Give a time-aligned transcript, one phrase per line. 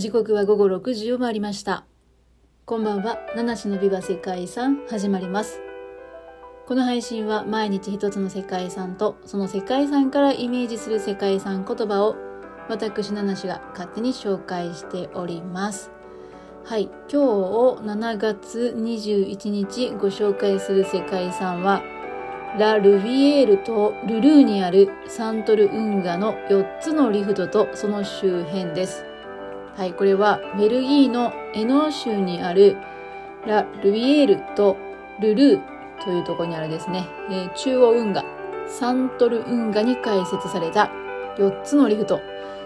[0.00, 1.84] 時刻は午後6時を回りました。
[2.64, 5.60] こんばんは、七種のビバ世界遺産始まります。
[6.66, 12.16] この配信は毎日一つの世界遺産とその世界遺産からイメージする世界遺産言葉を
[12.70, 15.90] 私七種が勝手に紹介しております。
[16.64, 17.16] はい、今日
[17.84, 21.82] 7月21日ご紹介する世界遺産は
[22.58, 29.09] ラ・ルビエールとルルーにあるサントル運河の4つのリフトとその周辺です。
[29.80, 32.76] はい、これはベルギーのエノー州にある
[33.46, 34.76] ラ・ルビエールと
[35.22, 35.60] ルルー
[36.04, 38.22] というところにあるですね、えー中央運河、
[38.68, 40.90] サントル運河に開設された
[41.38, 42.20] 4つのリフト、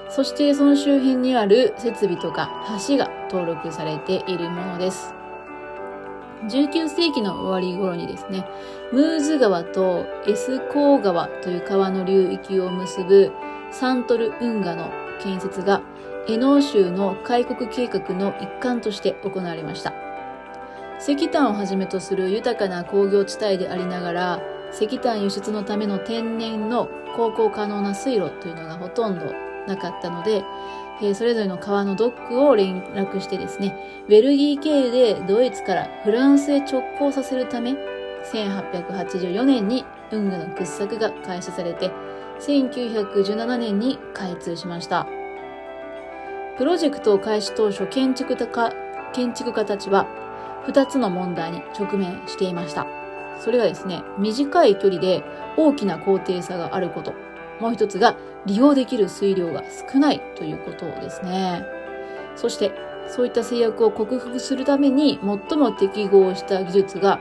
[0.09, 2.50] そしてその周辺にある設備とか
[2.88, 5.15] 橋が登録されているものです。
[6.48, 8.45] 19世紀の終わり頃にですね、
[8.90, 13.30] ムーズ川とエスコー川という川の流域を結ぶ
[13.71, 14.90] サントル運河の
[15.23, 15.80] 建設が
[16.27, 19.93] エノー州の開国計画の一環として行われました。
[20.99, 24.41] 石炭をはじめとする豊かな工業地帯でありながら、
[24.73, 29.27] 石炭輸出のための天然の航行可能な水路というのがほとんど
[29.67, 30.43] なかったので、
[31.15, 37.77] それぞれの川のドックを連絡してですね、ベルギー経由でドイツからフランスへ直行させるため、
[38.33, 41.91] 1884年に運河の掘削が開始されて、
[42.41, 45.07] 1917年に開通しました。
[46.57, 48.73] プロジェクトを開始当初、建築家
[49.13, 50.07] 建築家たちは
[50.66, 52.87] 2つの問題に直面していました。
[53.41, 55.24] それがですね、短い距離で
[55.57, 57.13] 大きな高低差があること。
[57.61, 61.65] もう一つが利用できる水量が少ないということですね。
[62.37, 62.73] そして、
[63.09, 65.19] そういった制約を克服するために
[65.49, 67.21] 最も適合した技術が、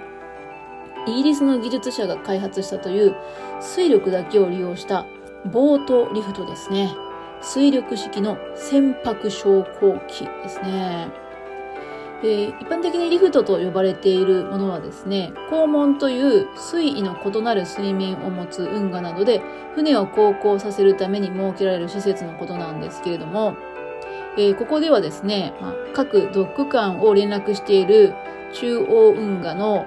[1.07, 3.15] イギリスの技術者が開発したという
[3.59, 5.05] 水力だけを利用した
[5.51, 6.95] ボートリフトですね。
[7.43, 11.09] 水力式の船舶昇降機ですね。
[12.23, 19.41] えー一般的にリフトと呼ばれているものはですね、肛門という水位の異なる水面を持つ運河などで
[19.75, 23.57] 船を航行させるために設けられる施設のことなんですけれども、
[24.37, 28.13] えーここではですね、まあ各ドック間を連絡している
[28.53, 29.85] 中央運河の、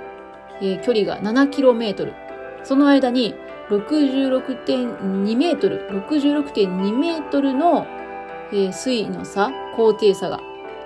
[0.61, 2.13] えー距離が 7km。
[2.65, 3.35] その間に
[3.69, 7.87] 66.2メートル、66.2メートルの、
[8.53, 10.41] えー水位の差、高低差が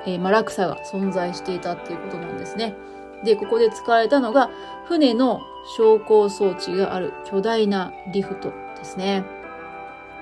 [0.06, 2.74] えーまあ、落差が存在していたっていうことなんですね。
[3.24, 4.50] で、ここで使われたのが、
[4.86, 5.42] 船の
[5.76, 9.24] 昇降装置がある巨大なリフトですね。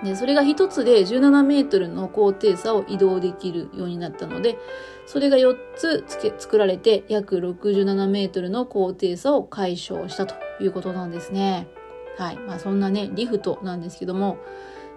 [0.03, 4.59] で、それが一つで17メートルの高低差を移動できるようになったので、
[5.07, 11.69] それが4つつけ作られて約67メートルの高低差を解消したということなんですね。
[12.19, 12.37] はい。
[12.39, 14.39] まあそんなね、リフトなんですけども、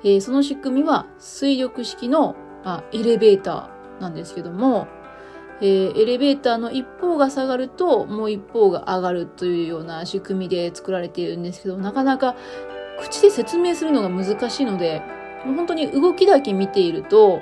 [0.03, 4.87] えーその仕組みは水力式の、まあ、エレベーターなんですけども、
[5.61, 12.35] えーエレベーターの一方が下がるともう一方が上がるというような仕組みで作られているんですけど、なかなか
[12.99, 15.01] 口で説明するのが難しいので、
[15.45, 17.39] もう本当に動きだけ見ていると、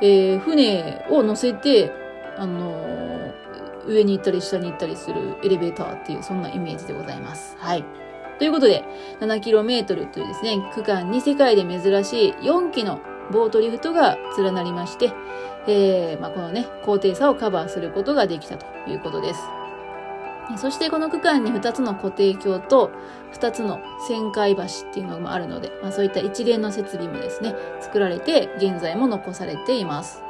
[0.00, 1.90] えー船を乗せて、
[2.38, 3.06] あのー
[3.88, 7.56] 上に行ったり下に行ったりするエレベーターっていう、そんなイメージでございます。
[7.56, 7.84] はい。
[8.38, 8.84] ということで、
[9.20, 15.12] 7km というですね、区間に世界で珍しい4機のボートリフトが連なりまして、
[15.66, 19.40] えーまあ、このね、高低差をカバーすることができたということです。
[20.58, 22.92] そしてこの区間に2つの固定橋と
[23.32, 30.25] 2つの旋回橋っていうのもあるので、まあ、そういった一連の設備もですね、作られて現在も残されています。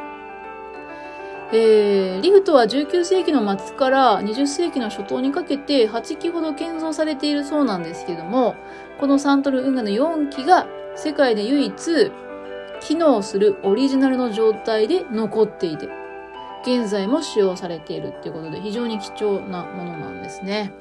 [1.52, 8.56] えー、リフトは19世紀の末から20世紀の初頭にかけて8機ほど建造されているそうなんですけども、
[8.98, 12.12] このサントル運河の4機が世界で唯一
[12.80, 15.88] 機能するオリジナルの状態で残っていて、
[16.62, 20.72] 現在も使用されているっていうことで非常に貴重なものなんですね。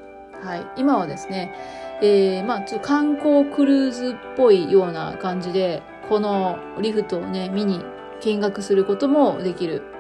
[0.42, 0.66] はい。
[0.78, 1.54] 今はですね、
[2.02, 7.82] えー、まあ、ちょっと観光クルーズっぽいような感じで、このリフトをね、見に
[8.22, 9.95] 見学することもできる。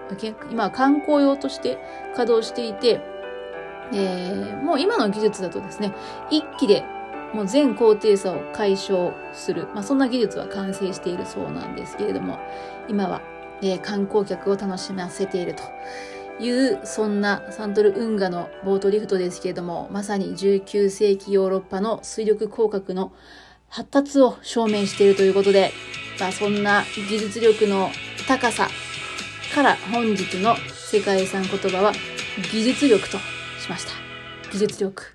[0.51, 1.77] 今は観光用として
[2.11, 3.01] 稼働していて、
[3.93, 5.93] えー、もう今の技術だとですね、
[6.29, 6.83] 一機で
[7.33, 12.39] もう全高低差を解消する、まあ、そんな技術は完成しているそうなんですけれども、
[12.87, 13.21] 今は、
[13.61, 15.63] えー観光客を楽しませていると
[16.43, 23.11] いう、そんなサントル運河のボートリフトですけれども、まさに19世紀ヨーロッパの水力工学の
[23.67, 25.71] 発達を証明しているということで、
[26.19, 27.89] まあ、そんな技術力の
[28.27, 28.69] 高さ
[29.55, 30.57] から本日の
[30.91, 31.93] 世界遺産言葉は
[32.51, 33.17] 技術力と
[33.57, 33.93] しました。
[34.51, 35.14] 技術力。